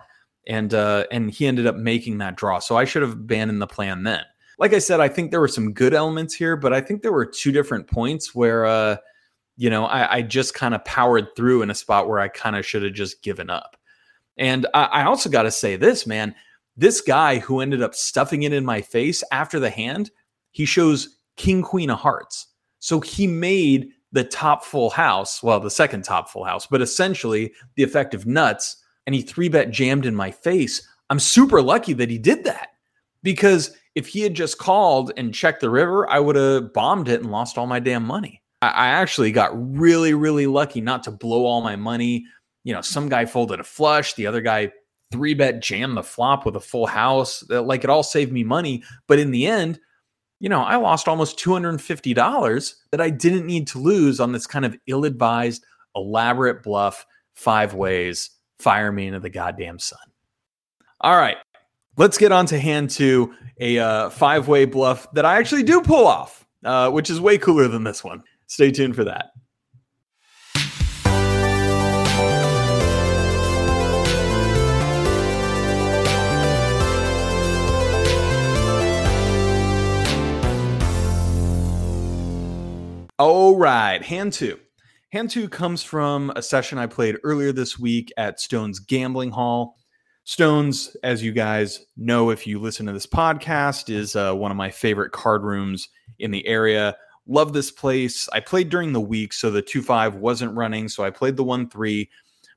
and 0.46 0.74
uh, 0.74 1.06
and 1.10 1.30
he 1.30 1.46
ended 1.46 1.66
up 1.66 1.76
making 1.76 2.18
that 2.18 2.36
draw. 2.36 2.58
So 2.58 2.76
I 2.76 2.84
should 2.84 3.02
have 3.02 3.12
abandoned 3.12 3.62
the 3.62 3.66
plan 3.66 4.04
then. 4.04 4.22
Like 4.58 4.72
I 4.72 4.78
said, 4.78 5.00
I 5.00 5.08
think 5.08 5.30
there 5.30 5.40
were 5.40 5.48
some 5.48 5.72
good 5.72 5.92
elements 5.92 6.34
here, 6.34 6.56
but 6.56 6.72
I 6.72 6.80
think 6.80 7.02
there 7.02 7.12
were 7.12 7.26
two 7.26 7.52
different 7.52 7.88
points 7.88 8.34
where 8.34 8.64
uh, 8.64 8.96
you 9.56 9.70
know, 9.70 9.86
I, 9.86 10.16
I 10.16 10.22
just 10.22 10.54
kind 10.54 10.74
of 10.74 10.84
powered 10.84 11.34
through 11.34 11.62
in 11.62 11.70
a 11.70 11.74
spot 11.74 12.08
where 12.08 12.18
I 12.18 12.28
kind 12.28 12.56
of 12.56 12.66
should 12.66 12.82
have 12.82 12.92
just 12.92 13.22
given 13.22 13.50
up. 13.50 13.76
And 14.36 14.66
I, 14.74 14.84
I 14.84 15.04
also 15.04 15.30
got 15.30 15.42
to 15.42 15.50
say 15.50 15.76
this, 15.76 16.06
man, 16.06 16.34
this 16.76 17.00
guy 17.00 17.38
who 17.38 17.60
ended 17.60 17.82
up 17.82 17.94
stuffing 17.94 18.42
it 18.42 18.52
in 18.52 18.64
my 18.64 18.82
face 18.82 19.24
after 19.32 19.58
the 19.58 19.70
hand, 19.70 20.10
he 20.52 20.66
shows 20.66 21.18
king, 21.36 21.62
queen 21.62 21.90
of 21.90 21.98
hearts. 21.98 22.48
So 22.80 23.00
he 23.00 23.26
made 23.26 23.88
the 24.12 24.24
top 24.24 24.62
full 24.62 24.90
house, 24.90 25.42
well, 25.42 25.58
the 25.58 25.70
second 25.70 26.04
top 26.04 26.28
full 26.28 26.44
house, 26.44 26.66
but 26.66 26.82
essentially 26.82 27.52
the 27.76 27.82
effective 27.82 28.26
nuts. 28.26 28.76
And 29.06 29.14
he 29.14 29.22
three 29.22 29.48
bet 29.48 29.70
jammed 29.70 30.04
in 30.04 30.14
my 30.14 30.30
face. 30.30 30.86
I'm 31.08 31.20
super 31.20 31.62
lucky 31.62 31.94
that 31.94 32.10
he 32.10 32.18
did 32.18 32.44
that 32.44 32.70
because 33.22 33.74
if 33.96 34.06
he 34.06 34.20
had 34.20 34.34
just 34.34 34.58
called 34.58 35.10
and 35.16 35.34
checked 35.34 35.60
the 35.60 35.70
river, 35.70 36.08
I 36.08 36.20
would 36.20 36.36
have 36.36 36.72
bombed 36.72 37.08
it 37.08 37.22
and 37.22 37.32
lost 37.32 37.56
all 37.56 37.66
my 37.66 37.80
damn 37.80 38.04
money. 38.04 38.42
I 38.62 38.88
actually 38.88 39.32
got 39.32 39.50
really, 39.54 40.14
really 40.14 40.46
lucky 40.46 40.80
not 40.80 41.02
to 41.04 41.10
blow 41.10 41.44
all 41.44 41.62
my 41.62 41.76
money. 41.76 42.26
You 42.62 42.74
know, 42.74 42.82
some 42.82 43.08
guy 43.08 43.24
folded 43.24 43.58
a 43.58 43.64
flush, 43.64 44.14
the 44.14 44.26
other 44.26 44.40
guy 44.40 44.72
three 45.12 45.34
bet 45.34 45.62
jammed 45.62 45.96
the 45.96 46.02
flop 46.02 46.44
with 46.44 46.56
a 46.56 46.60
full 46.60 46.86
house. 46.86 47.48
Like 47.48 47.84
it 47.84 47.90
all 47.90 48.02
saved 48.02 48.32
me 48.32 48.44
money. 48.44 48.82
But 49.08 49.18
in 49.18 49.30
the 49.30 49.46
end, 49.46 49.80
you 50.40 50.48
know, 50.48 50.62
I 50.62 50.76
lost 50.76 51.08
almost 51.08 51.38
$250 51.38 52.74
that 52.90 53.00
I 53.00 53.08
didn't 53.10 53.46
need 53.46 53.66
to 53.68 53.78
lose 53.78 54.20
on 54.20 54.32
this 54.32 54.46
kind 54.46 54.64
of 54.64 54.76
ill 54.86 55.04
advised, 55.04 55.64
elaborate 55.94 56.62
bluff, 56.62 57.06
five 57.34 57.72
ways, 57.72 58.30
fire 58.58 58.92
me 58.92 59.06
into 59.06 59.20
the 59.20 59.30
goddamn 59.30 59.78
sun. 59.78 59.98
All 61.00 61.16
right, 61.16 61.36
let's 61.96 62.18
get 62.18 62.32
on 62.32 62.46
to 62.46 62.58
hand 62.58 62.90
two, 62.90 63.34
a 63.58 63.78
uh, 63.78 64.10
five 64.10 64.48
way 64.48 64.64
bluff 64.64 65.10
that 65.12 65.24
I 65.24 65.36
actually 65.38 65.62
do 65.62 65.80
pull 65.80 66.06
off, 66.06 66.46
uh, 66.64 66.90
which 66.90 67.10
is 67.10 67.20
way 67.20 67.38
cooler 67.38 67.68
than 67.68 67.84
this 67.84 68.04
one. 68.04 68.22
Stay 68.46 68.70
tuned 68.70 68.94
for 68.94 69.04
that. 69.04 69.30
All 83.18 83.56
right, 83.56 84.02
hand 84.02 84.34
two. 84.34 84.60
Hand 85.10 85.30
two 85.30 85.48
comes 85.48 85.82
from 85.82 86.30
a 86.36 86.42
session 86.42 86.76
I 86.76 86.86
played 86.86 87.16
earlier 87.24 87.50
this 87.50 87.78
week 87.78 88.12
at 88.18 88.38
Stone's 88.38 88.78
Gambling 88.78 89.30
Hall. 89.30 89.78
Stones, 90.28 90.96
as 91.04 91.22
you 91.22 91.30
guys 91.30 91.86
know, 91.96 92.30
if 92.30 92.48
you 92.48 92.58
listen 92.58 92.84
to 92.86 92.92
this 92.92 93.06
podcast, 93.06 93.88
is 93.88 94.16
uh, 94.16 94.34
one 94.34 94.50
of 94.50 94.56
my 94.56 94.68
favorite 94.68 95.12
card 95.12 95.44
rooms 95.44 95.88
in 96.18 96.32
the 96.32 96.44
area. 96.48 96.96
Love 97.28 97.52
this 97.52 97.70
place. 97.70 98.28
I 98.32 98.40
played 98.40 98.68
during 98.68 98.92
the 98.92 99.00
week, 99.00 99.32
so 99.32 99.52
the 99.52 99.62
2 99.62 99.82
5 99.82 100.16
wasn't 100.16 100.56
running. 100.56 100.88
So 100.88 101.04
I 101.04 101.10
played 101.10 101.36
the 101.36 101.44
1 101.44 101.70
3. 101.70 102.10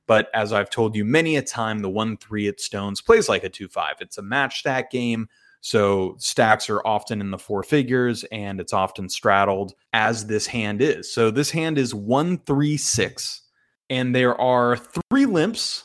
But 0.07 0.31
as 0.33 0.51
I've 0.51 0.71
told 0.71 0.95
you 0.95 1.05
many 1.05 1.35
a 1.35 1.43
time, 1.43 1.77
the 1.83 1.91
1 1.91 2.17
3 2.17 2.47
at 2.47 2.59
Stones 2.59 3.01
plays 3.01 3.29
like 3.29 3.43
a 3.43 3.49
2 3.49 3.67
5. 3.67 3.97
It's 4.01 4.17
a 4.17 4.23
match 4.23 4.61
stack 4.61 4.89
game. 4.89 5.29
So 5.61 6.15
stacks 6.17 6.71
are 6.71 6.81
often 6.87 7.21
in 7.21 7.29
the 7.29 7.37
four 7.37 7.61
figures 7.61 8.23
and 8.31 8.59
it's 8.59 8.73
often 8.73 9.09
straddled 9.09 9.75
as 9.93 10.25
this 10.25 10.47
hand 10.47 10.81
is. 10.81 11.13
So 11.13 11.29
this 11.29 11.51
hand 11.51 11.77
is 11.77 11.93
136 11.93 13.43
and 13.91 14.15
there 14.15 14.39
are 14.41 14.77
three 14.77 15.27
limps 15.27 15.83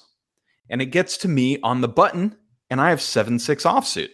and 0.71 0.83
it 0.83 0.87
gets 0.87 1.17
to 1.19 1.29
me 1.29 1.59
on 1.63 1.81
the 1.81 1.89
button 1.89 2.37
and 2.71 2.81
I 2.81 2.91
have 2.91 3.01
7 3.03 3.39
6 3.39 3.65
offsuit. 3.65 4.09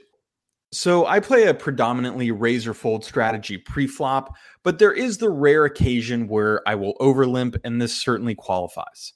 So 0.73 1.07
I 1.07 1.19
play 1.19 1.47
a 1.47 1.55
predominantly 1.55 2.31
razor 2.31 2.75
fold 2.75 3.05
strategy 3.05 3.59
pre-flop, 3.59 4.37
but 4.63 4.79
there 4.79 4.93
is 4.93 5.19
the 5.19 5.31
rare 5.31 5.65
occasion 5.65 6.29
where 6.29 6.63
I 6.67 6.77
will 6.77 6.95
overlimp 7.01 7.59
and 7.65 7.83
this 7.83 7.95
certainly 7.95 8.37
qualifies. 8.37 9.13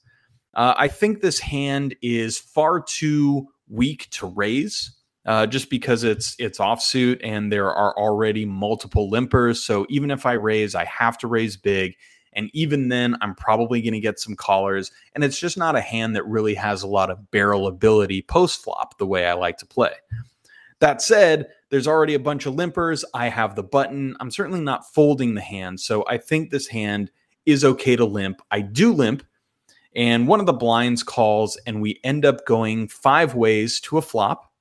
Uh, 0.53 0.73
I 0.77 0.87
think 0.87 1.21
this 1.21 1.39
hand 1.39 1.95
is 2.01 2.37
far 2.37 2.81
too 2.81 3.47
weak 3.69 4.09
to 4.11 4.27
raise 4.27 4.95
uh, 5.25 5.47
just 5.47 5.69
because 5.69 6.03
it's 6.03 6.35
it's 6.39 6.59
offsuit 6.59 7.19
and 7.23 7.51
there 7.51 7.73
are 7.73 7.97
already 7.97 8.45
multiple 8.45 9.09
limpers. 9.09 9.57
So 9.57 9.85
even 9.89 10.11
if 10.11 10.25
I 10.25 10.33
raise, 10.33 10.75
I 10.75 10.85
have 10.85 11.17
to 11.19 11.27
raise 11.27 11.57
big. 11.57 11.93
And 12.35 12.49
even 12.53 12.89
then, 12.89 13.15
I'm 13.21 13.35
probably 13.35 13.81
going 13.81 13.93
to 13.93 13.99
get 13.99 14.19
some 14.19 14.35
callers. 14.35 14.91
And 15.13 15.23
it's 15.23 15.39
just 15.39 15.57
not 15.57 15.75
a 15.75 15.81
hand 15.81 16.15
that 16.15 16.25
really 16.27 16.55
has 16.55 16.83
a 16.83 16.87
lot 16.87 17.09
of 17.09 17.31
barrel 17.31 17.67
ability 17.67 18.23
post 18.23 18.63
flop 18.63 18.97
the 18.97 19.05
way 19.05 19.25
I 19.25 19.33
like 19.33 19.57
to 19.59 19.65
play. 19.65 19.93
That 20.79 21.01
said, 21.01 21.47
there's 21.69 21.87
already 21.87 22.13
a 22.13 22.19
bunch 22.19 22.45
of 22.45 22.55
limpers. 22.55 23.03
I 23.13 23.29
have 23.29 23.55
the 23.55 23.63
button. 23.63 24.15
I'm 24.19 24.31
certainly 24.31 24.59
not 24.59 24.93
folding 24.93 25.33
the 25.33 25.41
hand. 25.41 25.79
So 25.79 26.05
I 26.07 26.17
think 26.17 26.49
this 26.49 26.67
hand 26.67 27.11
is 27.45 27.63
okay 27.63 27.95
to 27.95 28.05
limp. 28.05 28.41
I 28.51 28.61
do 28.61 28.91
limp. 28.91 29.23
And 29.95 30.27
one 30.27 30.41
of 30.41 30.45
the 30.45 30.53
blinds 30.53 31.03
calls, 31.03 31.57
and 31.65 31.81
we 31.81 32.01
end 32.03 32.25
up 32.25 32.45
going 32.45 32.89
five 32.89 33.33
ways 33.33 33.79
to 33.81 33.97
a 33.97 34.01
flop 34.01 34.51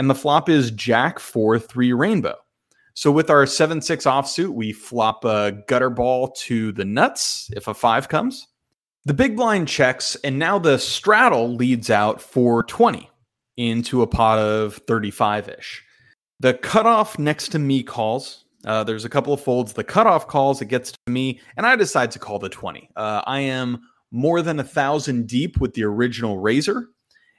and 0.00 0.08
the 0.08 0.14
flop 0.14 0.48
is 0.48 0.70
Jack 0.70 1.18
4 1.18 1.58
3 1.58 1.92
Rainbow. 1.92 2.36
So 3.00 3.10
with 3.10 3.30
our 3.30 3.46
7 3.46 3.80
6 3.80 4.04
offsuit, 4.04 4.50
we 4.50 4.74
flop 4.74 5.24
a 5.24 5.52
gutter 5.68 5.88
ball 5.88 6.32
to 6.32 6.70
the 6.70 6.84
nuts 6.84 7.48
if 7.56 7.66
a 7.66 7.72
5 7.72 8.10
comes. 8.10 8.46
The 9.06 9.14
big 9.14 9.36
blind 9.36 9.68
checks, 9.68 10.16
and 10.16 10.38
now 10.38 10.58
the 10.58 10.76
straddle 10.76 11.54
leads 11.54 11.88
out 11.88 12.20
for 12.20 12.62
20 12.62 13.08
into 13.56 14.02
a 14.02 14.06
pot 14.06 14.38
of 14.38 14.82
35 14.86 15.48
ish. 15.48 15.82
The 16.40 16.52
cutoff 16.52 17.18
next 17.18 17.48
to 17.52 17.58
me 17.58 17.82
calls. 17.82 18.44
Uh, 18.66 18.84
there's 18.84 19.06
a 19.06 19.08
couple 19.08 19.32
of 19.32 19.40
folds. 19.40 19.72
The 19.72 19.82
cutoff 19.82 20.28
calls, 20.28 20.60
it 20.60 20.66
gets 20.66 20.92
to 20.92 20.98
me, 21.08 21.40
and 21.56 21.64
I 21.64 21.76
decide 21.76 22.10
to 22.10 22.18
call 22.18 22.38
the 22.38 22.50
20. 22.50 22.90
Uh, 22.96 23.22
I 23.26 23.40
am 23.40 23.80
more 24.10 24.42
than 24.42 24.60
a 24.60 24.64
thousand 24.64 25.26
deep 25.26 25.58
with 25.58 25.72
the 25.72 25.84
original 25.84 26.36
raiser. 26.36 26.88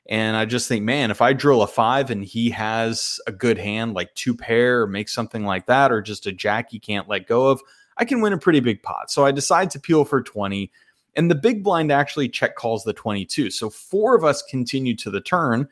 And 0.09 0.35
I 0.35 0.45
just 0.45 0.67
think, 0.67 0.83
man, 0.83 1.11
if 1.11 1.21
I 1.21 1.33
drill 1.33 1.61
a 1.61 1.67
five 1.67 2.09
and 2.09 2.23
he 2.23 2.49
has 2.49 3.19
a 3.27 3.31
good 3.31 3.57
hand, 3.57 3.93
like 3.93 4.13
two 4.15 4.35
pair 4.35 4.81
or 4.81 4.87
make 4.87 5.07
something 5.07 5.45
like 5.45 5.67
that, 5.67 5.91
or 5.91 6.01
just 6.01 6.25
a 6.25 6.31
jack 6.31 6.71
he 6.71 6.79
can't 6.79 7.07
let 7.07 7.27
go 7.27 7.47
of, 7.47 7.61
I 7.97 8.05
can 8.05 8.21
win 8.21 8.33
a 8.33 8.37
pretty 8.37 8.59
big 8.59 8.81
pot. 8.83 9.11
So 9.11 9.25
I 9.25 9.31
decide 9.31 9.69
to 9.71 9.79
peel 9.79 10.03
for 10.03 10.21
20. 10.21 10.71
And 11.15 11.29
the 11.29 11.35
big 11.35 11.63
blind 11.63 11.91
actually 11.91 12.29
check 12.29 12.55
calls 12.55 12.83
the 12.83 12.93
22. 12.93 13.51
So 13.51 13.69
four 13.69 14.15
of 14.15 14.23
us 14.23 14.41
continue 14.41 14.95
to 14.97 15.11
the 15.11 15.21
turn. 15.21 15.67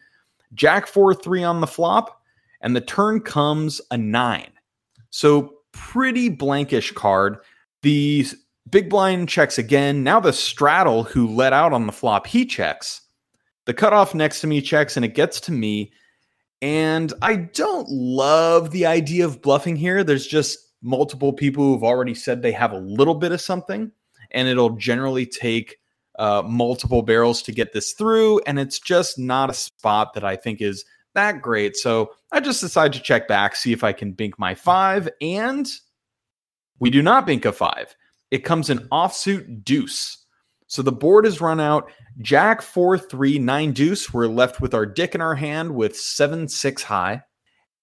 Jack 0.53 0.87
4 0.87 1.13
3 1.13 1.43
on 1.43 1.61
the 1.61 1.67
flop, 1.67 2.21
and 2.61 2.75
the 2.75 2.81
turn 2.81 3.21
comes 3.21 3.81
a 3.91 3.97
nine. 3.97 4.51
So 5.09 5.55
pretty 5.71 6.29
blankish 6.29 6.91
card. 6.91 7.37
The 7.81 8.25
big 8.69 8.89
blind 8.89 9.29
checks 9.29 9.57
again. 9.57 10.03
Now 10.03 10.19
the 10.19 10.33
straddle, 10.33 11.03
who 11.03 11.27
let 11.27 11.53
out 11.53 11.73
on 11.73 11.85
the 11.85 11.93
flop, 11.93 12.27
he 12.27 12.45
checks. 12.45 13.01
The 13.69 13.75
cutoff 13.75 14.15
next 14.15 14.41
to 14.41 14.47
me 14.47 14.61
checks 14.61 14.95
and 14.95 15.05
it 15.05 15.13
gets 15.13 15.39
to 15.41 15.51
me. 15.51 15.91
And 16.59 17.13
I 17.21 17.35
don't 17.35 17.87
love 17.87 18.71
the 18.71 18.87
idea 18.87 19.25
of 19.25 19.43
bluffing 19.43 19.75
here. 19.75 20.03
There's 20.03 20.25
just 20.25 20.57
multiple 20.81 21.31
people 21.31 21.63
who've 21.63 21.83
already 21.83 22.15
said 22.15 22.41
they 22.41 22.51
have 22.51 22.71
a 22.71 22.79
little 22.79 23.13
bit 23.13 23.31
of 23.31 23.41
something, 23.41 23.91
and 24.31 24.47
it'll 24.47 24.71
generally 24.71 25.27
take 25.27 25.77
uh, 26.17 26.41
multiple 26.43 27.03
barrels 27.03 27.43
to 27.43 27.51
get 27.51 27.71
this 27.71 27.93
through. 27.93 28.39
And 28.47 28.57
it's 28.57 28.79
just 28.79 29.19
not 29.19 29.51
a 29.51 29.53
spot 29.53 30.15
that 30.15 30.23
I 30.23 30.35
think 30.35 30.63
is 30.63 30.83
that 31.13 31.43
great. 31.43 31.77
So 31.77 32.13
I 32.31 32.39
just 32.39 32.61
decide 32.61 32.91
to 32.93 32.99
check 32.99 33.27
back, 33.27 33.55
see 33.55 33.71
if 33.71 33.83
I 33.83 33.93
can 33.93 34.13
bink 34.13 34.39
my 34.39 34.55
five. 34.55 35.07
And 35.21 35.69
we 36.79 36.89
do 36.89 37.03
not 37.03 37.27
bink 37.27 37.45
a 37.45 37.51
five. 37.51 37.95
It 38.31 38.39
comes 38.39 38.71
an 38.71 38.87
offsuit 38.91 39.63
deuce. 39.63 40.18
So 40.69 40.83
the 40.83 40.91
board 40.91 41.25
is 41.25 41.41
run 41.41 41.59
out. 41.59 41.91
Jack 42.21 42.61
four 42.61 42.97
three 42.97 43.39
nine 43.39 43.73
deuce. 43.73 44.13
We're 44.13 44.27
left 44.27 44.61
with 44.61 44.75
our 44.75 44.85
dick 44.85 45.15
in 45.15 45.21
our 45.21 45.33
hand 45.33 45.73
with 45.73 45.97
seven 45.97 46.47
six 46.47 46.83
high, 46.83 47.23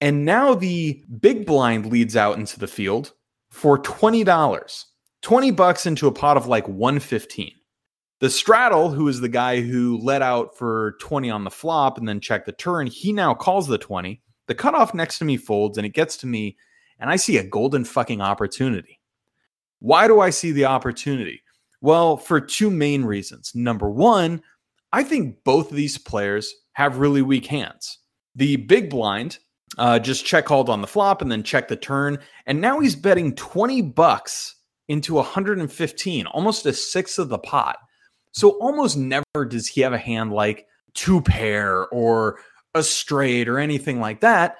and 0.00 0.24
now 0.24 0.54
the 0.54 1.02
big 1.20 1.46
blind 1.46 1.86
leads 1.86 2.16
out 2.16 2.38
into 2.38 2.60
the 2.60 2.68
field 2.68 3.12
for 3.50 3.76
twenty 3.76 4.22
dollars. 4.22 4.86
Twenty 5.20 5.50
bucks 5.50 5.84
into 5.84 6.06
a 6.06 6.12
pot 6.12 6.36
of 6.36 6.46
like 6.46 6.68
one 6.68 7.00
fifteen. 7.00 7.52
The 8.20 8.30
straddle, 8.30 8.90
who 8.90 9.08
is 9.08 9.20
the 9.20 9.28
guy 9.28 9.60
who 9.60 9.98
let 9.98 10.22
out 10.22 10.56
for 10.56 10.96
20 11.00 11.28
on 11.28 11.44
the 11.44 11.50
flop 11.50 11.98
and 11.98 12.08
then 12.08 12.18
checked 12.18 12.46
the 12.46 12.52
turn, 12.52 12.86
he 12.86 13.12
now 13.12 13.34
calls 13.34 13.66
the 13.66 13.76
20. 13.76 14.22
The 14.46 14.54
cutoff 14.54 14.94
next 14.94 15.18
to 15.18 15.26
me 15.26 15.36
folds 15.36 15.76
and 15.76 15.86
it 15.86 15.92
gets 15.92 16.16
to 16.18 16.26
me, 16.26 16.56
and 16.98 17.10
I 17.10 17.16
see 17.16 17.36
a 17.36 17.44
golden 17.46 17.84
fucking 17.84 18.22
opportunity. 18.22 19.00
Why 19.80 20.06
do 20.06 20.20
I 20.20 20.30
see 20.30 20.52
the 20.52 20.64
opportunity? 20.64 21.42
Well, 21.86 22.16
for 22.16 22.40
two 22.40 22.68
main 22.68 23.04
reasons. 23.04 23.52
Number 23.54 23.88
one, 23.88 24.42
I 24.92 25.04
think 25.04 25.44
both 25.44 25.70
of 25.70 25.76
these 25.76 25.96
players 25.96 26.52
have 26.72 26.98
really 26.98 27.22
weak 27.22 27.46
hands. 27.46 28.00
The 28.34 28.56
big 28.56 28.90
blind 28.90 29.38
uh, 29.78 30.00
just 30.00 30.26
check 30.26 30.46
called 30.46 30.68
on 30.68 30.80
the 30.80 30.88
flop 30.88 31.22
and 31.22 31.30
then 31.30 31.44
check 31.44 31.68
the 31.68 31.76
turn, 31.76 32.18
and 32.46 32.60
now 32.60 32.80
he's 32.80 32.96
betting 32.96 33.36
20 33.36 33.82
bucks 33.82 34.56
into 34.88 35.14
115, 35.14 36.26
almost 36.26 36.66
a 36.66 36.72
sixth 36.72 37.20
of 37.20 37.28
the 37.28 37.38
pot. 37.38 37.76
So 38.32 38.58
almost 38.58 38.96
never 38.96 39.44
does 39.48 39.68
he 39.68 39.80
have 39.82 39.92
a 39.92 39.98
hand 39.98 40.32
like 40.32 40.66
two 40.94 41.20
pair 41.20 41.86
or 41.90 42.40
a 42.74 42.82
straight 42.82 43.48
or 43.48 43.60
anything 43.60 44.00
like 44.00 44.22
that 44.22 44.56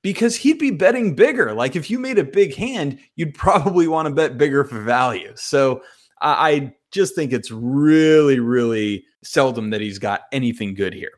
because 0.00 0.36
he'd 0.36 0.58
be 0.58 0.70
betting 0.70 1.14
bigger. 1.14 1.52
Like 1.52 1.76
if 1.76 1.90
you 1.90 1.98
made 1.98 2.18
a 2.18 2.24
big 2.24 2.54
hand, 2.54 2.98
you'd 3.16 3.34
probably 3.34 3.88
want 3.88 4.08
to 4.08 4.14
bet 4.14 4.38
bigger 4.38 4.64
for 4.64 4.80
value. 4.80 5.32
So 5.34 5.82
I 6.22 6.74
just 6.90 7.14
think 7.14 7.32
it's 7.32 7.50
really, 7.50 8.38
really 8.38 9.04
seldom 9.24 9.70
that 9.70 9.80
he's 9.80 9.98
got 9.98 10.22
anything 10.32 10.74
good 10.74 10.94
here. 10.94 11.12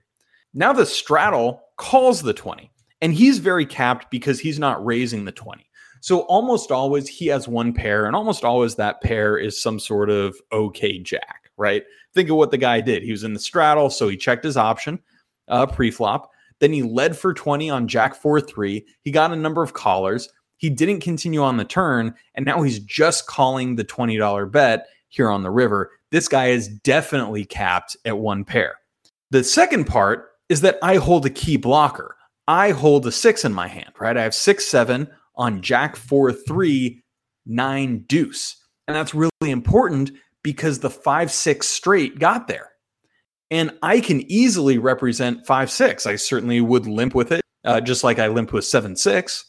Now 0.54 0.72
the 0.72 0.86
straddle 0.86 1.62
calls 1.76 2.22
the 2.22 2.32
20, 2.32 2.70
and 3.00 3.12
he's 3.12 3.38
very 3.38 3.66
capped 3.66 4.10
because 4.10 4.40
he's 4.40 4.58
not 4.58 4.84
raising 4.84 5.24
the 5.24 5.32
20. 5.32 5.66
So 6.00 6.20
almost 6.20 6.70
always 6.70 7.08
he 7.08 7.26
has 7.28 7.48
one 7.48 7.72
pair, 7.72 8.06
and 8.06 8.14
almost 8.14 8.44
always 8.44 8.76
that 8.76 9.00
pair 9.00 9.36
is 9.36 9.60
some 9.60 9.80
sort 9.80 10.10
of 10.10 10.36
okay 10.52 10.98
jack, 10.98 11.50
right? 11.56 11.82
Think 12.12 12.30
of 12.30 12.36
what 12.36 12.50
the 12.50 12.58
guy 12.58 12.80
did. 12.80 13.02
He 13.02 13.10
was 13.10 13.24
in 13.24 13.32
the 13.32 13.40
straddle, 13.40 13.90
so 13.90 14.08
he 14.08 14.16
checked 14.16 14.44
his 14.44 14.56
option 14.56 15.00
uh, 15.48 15.66
pre-flop. 15.66 16.30
Then 16.60 16.72
he 16.72 16.82
led 16.82 17.16
for 17.16 17.34
20 17.34 17.68
on 17.70 17.88
Jack 17.88 18.14
4 18.14 18.40
3. 18.40 18.86
He 19.00 19.10
got 19.10 19.32
a 19.32 19.36
number 19.36 19.62
of 19.62 19.72
callers. 19.72 20.28
He 20.56 20.70
didn't 20.70 21.00
continue 21.00 21.42
on 21.42 21.56
the 21.56 21.64
turn, 21.64 22.14
and 22.34 22.46
now 22.46 22.62
he's 22.62 22.78
just 22.78 23.26
calling 23.26 23.76
the 23.76 23.84
$20 23.84 24.50
bet 24.50 24.86
here 25.14 25.30
on 25.30 25.42
the 25.42 25.50
river. 25.50 25.90
This 26.10 26.28
guy 26.28 26.48
is 26.48 26.68
definitely 26.68 27.44
capped 27.44 27.96
at 28.04 28.18
one 28.18 28.44
pair. 28.44 28.76
The 29.30 29.44
second 29.44 29.84
part 29.84 30.30
is 30.48 30.60
that 30.62 30.78
I 30.82 30.96
hold 30.96 31.24
a 31.24 31.30
key 31.30 31.56
blocker. 31.56 32.16
I 32.46 32.72
hold 32.72 33.06
a 33.06 33.12
six 33.12 33.44
in 33.44 33.54
my 33.54 33.68
hand, 33.68 33.92
right? 33.98 34.16
I 34.16 34.22
have 34.22 34.34
six, 34.34 34.66
seven 34.66 35.08
on 35.36 35.62
jack 35.62 35.96
four, 35.96 36.32
three, 36.32 37.02
nine, 37.46 38.04
deuce. 38.06 38.56
And 38.86 38.94
that's 38.94 39.14
really 39.14 39.30
important 39.42 40.10
because 40.42 40.80
the 40.80 40.90
five, 40.90 41.30
six 41.30 41.68
straight 41.68 42.18
got 42.18 42.48
there. 42.48 42.70
And 43.50 43.72
I 43.82 44.00
can 44.00 44.20
easily 44.30 44.78
represent 44.78 45.46
five, 45.46 45.70
six. 45.70 46.06
I 46.06 46.16
certainly 46.16 46.60
would 46.60 46.86
limp 46.86 47.14
with 47.14 47.32
it, 47.32 47.40
uh, 47.64 47.80
just 47.80 48.04
like 48.04 48.18
I 48.18 48.28
limp 48.28 48.52
with 48.52 48.64
seven, 48.64 48.96
six. 48.96 49.44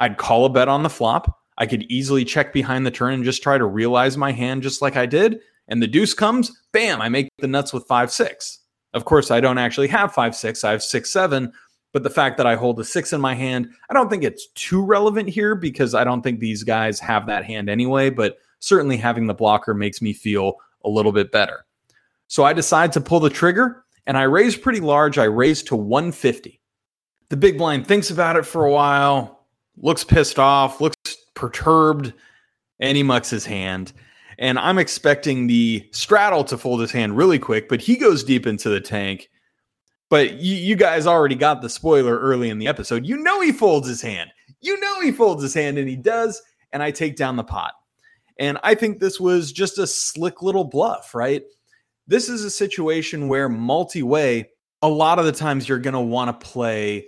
I'd 0.00 0.16
call 0.16 0.46
a 0.46 0.50
bet 0.50 0.68
on 0.68 0.82
the 0.82 0.90
flop. 0.90 1.38
I 1.62 1.66
could 1.66 1.84
easily 1.84 2.24
check 2.24 2.52
behind 2.52 2.84
the 2.84 2.90
turn 2.90 3.14
and 3.14 3.22
just 3.22 3.40
try 3.40 3.56
to 3.56 3.64
realize 3.64 4.16
my 4.16 4.32
hand 4.32 4.64
just 4.64 4.82
like 4.82 4.96
I 4.96 5.06
did. 5.06 5.38
And 5.68 5.80
the 5.80 5.86
deuce 5.86 6.12
comes, 6.12 6.50
bam, 6.72 7.00
I 7.00 7.08
make 7.08 7.28
the 7.38 7.46
nuts 7.46 7.72
with 7.72 7.86
five, 7.86 8.10
six. 8.10 8.58
Of 8.94 9.04
course, 9.04 9.30
I 9.30 9.38
don't 9.38 9.58
actually 9.58 9.86
have 9.86 10.12
five, 10.12 10.34
six, 10.34 10.64
I 10.64 10.72
have 10.72 10.82
six, 10.82 11.12
seven. 11.12 11.52
But 11.92 12.02
the 12.02 12.10
fact 12.10 12.36
that 12.38 12.48
I 12.48 12.56
hold 12.56 12.80
a 12.80 12.84
six 12.84 13.12
in 13.12 13.20
my 13.20 13.36
hand, 13.36 13.70
I 13.88 13.94
don't 13.94 14.10
think 14.10 14.24
it's 14.24 14.48
too 14.56 14.84
relevant 14.84 15.28
here 15.28 15.54
because 15.54 15.94
I 15.94 16.02
don't 16.02 16.22
think 16.22 16.40
these 16.40 16.64
guys 16.64 16.98
have 16.98 17.26
that 17.26 17.44
hand 17.44 17.70
anyway. 17.70 18.10
But 18.10 18.38
certainly 18.58 18.96
having 18.96 19.28
the 19.28 19.34
blocker 19.34 19.72
makes 19.72 20.02
me 20.02 20.12
feel 20.12 20.56
a 20.84 20.88
little 20.88 21.12
bit 21.12 21.30
better. 21.30 21.64
So 22.26 22.42
I 22.42 22.54
decide 22.54 22.90
to 22.94 23.00
pull 23.00 23.20
the 23.20 23.30
trigger. 23.30 23.84
and 24.08 24.18
I 24.18 24.24
raise 24.24 24.56
pretty 24.56 24.80
large. 24.80 25.16
I 25.16 25.26
raise 25.26 25.62
to 25.64 25.76
150. 25.76 26.60
The 27.28 27.36
big 27.36 27.56
blind 27.56 27.86
thinks 27.86 28.10
about 28.10 28.34
it 28.34 28.44
for 28.44 28.64
a 28.64 28.70
while, 28.72 29.46
looks 29.76 30.04
pissed 30.04 30.38
off, 30.40 30.80
looks 30.80 30.96
perturbed, 31.42 32.12
and 32.78 32.96
he 32.96 33.02
mucks 33.02 33.28
his 33.28 33.44
hand. 33.44 33.92
And 34.38 34.60
I'm 34.60 34.78
expecting 34.78 35.48
the 35.48 35.84
straddle 35.90 36.44
to 36.44 36.56
fold 36.56 36.80
his 36.80 36.92
hand 36.92 37.16
really 37.16 37.40
quick, 37.40 37.68
but 37.68 37.80
he 37.80 37.96
goes 37.96 38.22
deep 38.22 38.46
into 38.46 38.68
the 38.68 38.80
tank. 38.80 39.28
But 40.08 40.34
you, 40.34 40.54
you 40.54 40.76
guys 40.76 41.04
already 41.04 41.34
got 41.34 41.60
the 41.60 41.68
spoiler 41.68 42.16
early 42.16 42.48
in 42.48 42.60
the 42.60 42.68
episode. 42.68 43.04
You 43.04 43.16
know 43.16 43.40
he 43.40 43.50
folds 43.50 43.88
his 43.88 44.00
hand. 44.00 44.30
You 44.60 44.78
know 44.78 45.00
he 45.00 45.10
folds 45.10 45.42
his 45.42 45.52
hand, 45.52 45.78
and 45.78 45.88
he 45.88 45.96
does. 45.96 46.40
And 46.72 46.80
I 46.80 46.92
take 46.92 47.16
down 47.16 47.34
the 47.34 47.42
pot. 47.42 47.72
And 48.38 48.56
I 48.62 48.76
think 48.76 49.00
this 49.00 49.18
was 49.18 49.50
just 49.50 49.78
a 49.78 49.86
slick 49.86 50.42
little 50.42 50.64
bluff, 50.64 51.12
right? 51.12 51.42
This 52.06 52.28
is 52.28 52.44
a 52.44 52.50
situation 52.50 53.26
where 53.26 53.48
multi 53.48 54.04
way, 54.04 54.50
a 54.80 54.88
lot 54.88 55.18
of 55.18 55.24
the 55.24 55.32
times 55.32 55.68
you're 55.68 55.78
going 55.80 55.94
to 55.94 56.00
want 56.00 56.40
to 56.40 56.46
play 56.46 57.06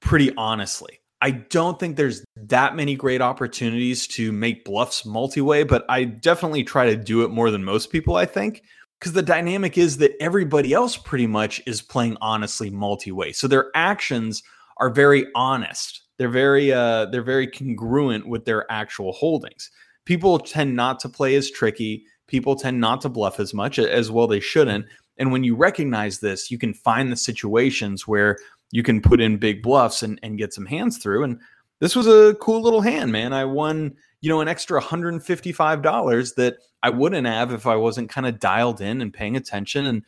pretty 0.00 0.32
honestly. 0.36 0.98
I 1.22 1.30
don't 1.30 1.80
think 1.80 1.96
there's 1.96 2.24
that 2.36 2.76
many 2.76 2.94
great 2.94 3.22
opportunities 3.22 4.06
to 4.08 4.32
make 4.32 4.64
bluffs 4.64 5.06
multi 5.06 5.40
way, 5.40 5.62
but 5.62 5.84
I 5.88 6.04
definitely 6.04 6.62
try 6.62 6.86
to 6.86 6.96
do 6.96 7.22
it 7.22 7.30
more 7.30 7.50
than 7.50 7.64
most 7.64 7.90
people, 7.90 8.16
I 8.16 8.26
think. 8.26 8.62
Because 8.98 9.12
the 9.12 9.22
dynamic 9.22 9.76
is 9.76 9.98
that 9.98 10.12
everybody 10.20 10.72
else 10.72 10.96
pretty 10.96 11.26
much 11.26 11.60
is 11.66 11.82
playing 11.82 12.16
honestly 12.20 12.70
multi 12.70 13.12
way. 13.12 13.32
So 13.32 13.46
their 13.46 13.70
actions 13.74 14.42
are 14.78 14.90
very 14.90 15.26
honest. 15.34 16.02
They're 16.18 16.28
very 16.28 16.72
uh 16.72 17.06
they're 17.06 17.22
very 17.22 17.46
congruent 17.46 18.26
with 18.26 18.44
their 18.44 18.70
actual 18.70 19.12
holdings. 19.12 19.70
People 20.06 20.38
tend 20.38 20.76
not 20.76 21.00
to 21.00 21.08
play 21.08 21.34
as 21.34 21.50
tricky. 21.50 22.04
People 22.26 22.56
tend 22.56 22.80
not 22.80 23.00
to 23.02 23.08
bluff 23.08 23.38
as 23.38 23.52
much 23.52 23.78
as 23.78 24.10
well 24.10 24.26
they 24.26 24.40
shouldn't. 24.40 24.86
And 25.18 25.32
when 25.32 25.44
you 25.44 25.56
recognize 25.56 26.20
this, 26.20 26.50
you 26.50 26.58
can 26.58 26.74
find 26.74 27.10
the 27.10 27.16
situations 27.16 28.06
where 28.06 28.38
you 28.70 28.82
can 28.82 29.00
put 29.00 29.20
in 29.20 29.38
big 29.38 29.62
bluffs 29.62 30.02
and, 30.02 30.18
and 30.22 30.38
get 30.38 30.52
some 30.52 30.66
hands 30.66 30.98
through. 30.98 31.24
And 31.24 31.40
this 31.80 31.94
was 31.94 32.06
a 32.06 32.34
cool 32.40 32.62
little 32.62 32.80
hand, 32.80 33.12
man. 33.12 33.32
I 33.32 33.44
won, 33.44 33.94
you 34.20 34.28
know, 34.28 34.40
an 34.40 34.48
extra 34.48 34.80
$155 34.80 36.34
that 36.36 36.56
I 36.82 36.90
wouldn't 36.90 37.26
have 37.26 37.52
if 37.52 37.66
I 37.66 37.76
wasn't 37.76 38.10
kind 38.10 38.26
of 38.26 38.40
dialed 38.40 38.80
in 38.80 39.00
and 39.00 39.12
paying 39.12 39.36
attention. 39.36 39.86
And 39.86 40.02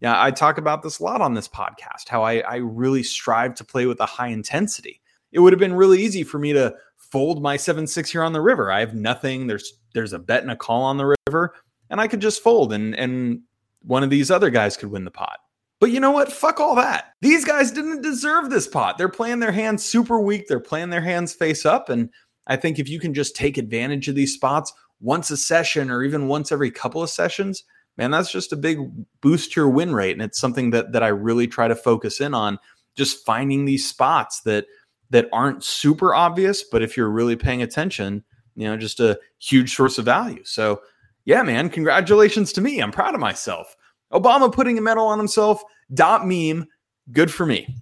yeah, 0.00 0.22
I 0.22 0.30
talk 0.30 0.58
about 0.58 0.82
this 0.82 0.98
a 0.98 1.02
lot 1.02 1.20
on 1.20 1.34
this 1.34 1.48
podcast, 1.48 2.08
how 2.08 2.22
I, 2.22 2.38
I 2.40 2.56
really 2.56 3.02
strive 3.02 3.54
to 3.56 3.64
play 3.64 3.86
with 3.86 4.00
a 4.00 4.06
high 4.06 4.28
intensity. 4.28 5.00
It 5.32 5.40
would 5.40 5.52
have 5.52 5.60
been 5.60 5.74
really 5.74 6.02
easy 6.02 6.24
for 6.24 6.38
me 6.38 6.52
to 6.52 6.74
fold 6.96 7.42
my 7.42 7.56
seven 7.56 7.86
six 7.86 8.10
here 8.10 8.22
on 8.22 8.32
the 8.32 8.40
river. 8.40 8.70
I 8.70 8.80
have 8.80 8.94
nothing. 8.94 9.46
There's 9.46 9.74
there's 9.94 10.12
a 10.12 10.18
bet 10.18 10.42
and 10.42 10.50
a 10.50 10.56
call 10.56 10.82
on 10.82 10.96
the 10.96 11.14
river, 11.26 11.54
and 11.88 12.00
I 12.00 12.08
could 12.08 12.20
just 12.20 12.42
fold 12.42 12.72
and 12.72 12.94
and 12.94 13.42
one 13.82 14.02
of 14.02 14.10
these 14.10 14.30
other 14.30 14.50
guys 14.50 14.76
could 14.76 14.90
win 14.90 15.04
the 15.04 15.10
pot. 15.10 15.38
But 15.80 15.90
you 15.90 15.98
know 15.98 16.10
what? 16.10 16.30
Fuck 16.30 16.60
all 16.60 16.74
that. 16.76 17.14
These 17.22 17.44
guys 17.44 17.70
didn't 17.70 18.02
deserve 18.02 18.50
this 18.50 18.68
pot. 18.68 18.98
They're 18.98 19.08
playing 19.08 19.40
their 19.40 19.52
hands 19.52 19.82
super 19.82 20.20
weak. 20.20 20.46
They're 20.46 20.60
playing 20.60 20.90
their 20.90 21.00
hands 21.00 21.32
face 21.32 21.64
up. 21.64 21.88
And 21.88 22.10
I 22.46 22.56
think 22.56 22.78
if 22.78 22.88
you 22.88 23.00
can 23.00 23.14
just 23.14 23.34
take 23.34 23.56
advantage 23.56 24.06
of 24.06 24.14
these 24.14 24.34
spots 24.34 24.72
once 25.00 25.30
a 25.30 25.36
session 25.36 25.90
or 25.90 26.02
even 26.02 26.28
once 26.28 26.52
every 26.52 26.70
couple 26.70 27.02
of 27.02 27.08
sessions, 27.08 27.64
man, 27.96 28.10
that's 28.10 28.30
just 28.30 28.52
a 28.52 28.56
big 28.56 28.78
boost 29.22 29.52
to 29.52 29.60
your 29.60 29.70
win 29.70 29.94
rate. 29.94 30.12
And 30.12 30.22
it's 30.22 30.38
something 30.38 30.70
that 30.70 30.92
that 30.92 31.02
I 31.02 31.08
really 31.08 31.46
try 31.46 31.66
to 31.66 31.74
focus 31.74 32.20
in 32.20 32.34
on, 32.34 32.58
just 32.94 33.24
finding 33.24 33.64
these 33.64 33.88
spots 33.88 34.42
that 34.42 34.66
that 35.10 35.28
aren't 35.32 35.64
super 35.64 36.14
obvious, 36.14 36.62
but 36.62 36.82
if 36.82 36.96
you're 36.96 37.10
really 37.10 37.36
paying 37.36 37.62
attention, 37.62 38.22
you 38.54 38.66
know, 38.66 38.76
just 38.76 39.00
a 39.00 39.18
huge 39.38 39.74
source 39.74 39.98
of 39.98 40.04
value. 40.04 40.42
So 40.44 40.82
yeah, 41.24 41.42
man, 41.42 41.68
congratulations 41.68 42.52
to 42.52 42.60
me. 42.60 42.80
I'm 42.80 42.92
proud 42.92 43.14
of 43.14 43.20
myself. 43.20 43.76
Obama 44.12 44.52
putting 44.52 44.78
a 44.78 44.80
medal 44.80 45.06
on 45.06 45.18
himself. 45.18 45.62
Dot 45.92 46.26
meme. 46.26 46.66
Good 47.12 47.32
for 47.32 47.46
me. 47.46 47.74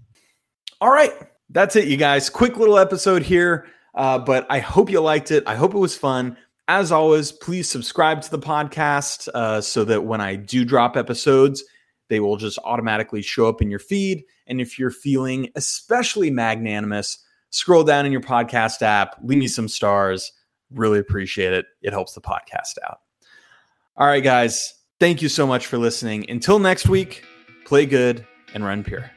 All 0.80 0.90
right. 0.90 1.12
That's 1.50 1.76
it, 1.76 1.88
you 1.88 1.96
guys. 1.96 2.28
Quick 2.30 2.56
little 2.56 2.78
episode 2.78 3.22
here. 3.22 3.66
Uh, 3.94 4.18
but 4.18 4.46
I 4.50 4.60
hope 4.60 4.90
you 4.90 5.00
liked 5.00 5.30
it. 5.30 5.42
I 5.46 5.54
hope 5.54 5.74
it 5.74 5.78
was 5.78 5.96
fun. 5.96 6.36
As 6.68 6.92
always, 6.92 7.32
please 7.32 7.68
subscribe 7.68 8.20
to 8.22 8.30
the 8.30 8.38
podcast 8.38 9.28
uh, 9.34 9.60
so 9.60 9.84
that 9.84 10.04
when 10.04 10.20
I 10.20 10.36
do 10.36 10.64
drop 10.64 10.96
episodes, 10.96 11.64
they 12.08 12.20
will 12.20 12.36
just 12.36 12.58
automatically 12.64 13.22
show 13.22 13.48
up 13.48 13.62
in 13.62 13.70
your 13.70 13.78
feed. 13.78 14.24
And 14.46 14.60
if 14.60 14.78
you're 14.78 14.90
feeling 14.90 15.48
especially 15.56 16.30
magnanimous, 16.30 17.18
scroll 17.50 17.84
down 17.84 18.06
in 18.06 18.12
your 18.12 18.20
podcast 18.20 18.82
app, 18.82 19.16
leave 19.22 19.38
me 19.38 19.48
some 19.48 19.68
stars. 19.68 20.30
Really 20.70 20.98
appreciate 20.98 21.54
it. 21.54 21.66
It 21.82 21.92
helps 21.92 22.12
the 22.12 22.20
podcast 22.20 22.76
out. 22.86 23.00
All 23.96 24.06
right, 24.06 24.22
guys. 24.22 24.74
Thank 25.00 25.22
you 25.22 25.28
so 25.28 25.46
much 25.46 25.66
for 25.66 25.78
listening. 25.78 26.28
Until 26.28 26.58
next 26.58 26.88
week, 26.88 27.24
play 27.64 27.86
good 27.86 28.26
and 28.52 28.64
run 28.64 28.82
pure. 28.82 29.10